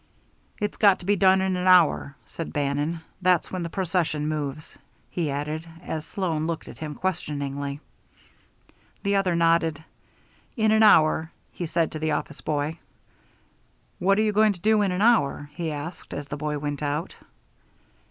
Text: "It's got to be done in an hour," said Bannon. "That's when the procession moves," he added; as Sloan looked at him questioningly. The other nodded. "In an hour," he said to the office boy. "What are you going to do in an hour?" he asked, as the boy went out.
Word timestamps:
"It's 0.59 0.77
got 0.77 0.97
to 0.97 1.05
be 1.05 1.15
done 1.15 1.41
in 1.41 1.55
an 1.55 1.67
hour," 1.67 2.15
said 2.25 2.51
Bannon. 2.51 3.01
"That's 3.21 3.51
when 3.51 3.61
the 3.61 3.69
procession 3.69 4.27
moves," 4.27 4.75
he 5.11 5.29
added; 5.29 5.67
as 5.83 6.07
Sloan 6.07 6.47
looked 6.47 6.67
at 6.67 6.79
him 6.79 6.95
questioningly. 6.95 7.81
The 9.03 9.15
other 9.17 9.35
nodded. 9.35 9.83
"In 10.57 10.71
an 10.71 10.81
hour," 10.81 11.31
he 11.51 11.67
said 11.67 11.91
to 11.91 11.99
the 11.99 12.13
office 12.13 12.41
boy. 12.41 12.79
"What 13.99 14.17
are 14.17 14.23
you 14.23 14.31
going 14.33 14.53
to 14.53 14.59
do 14.59 14.81
in 14.81 14.91
an 14.91 15.03
hour?" 15.03 15.51
he 15.53 15.71
asked, 15.71 16.15
as 16.15 16.25
the 16.25 16.35
boy 16.35 16.57
went 16.57 16.81
out. 16.81 17.13